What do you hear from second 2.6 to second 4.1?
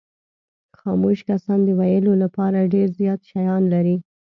ډېر زیات شیان لري.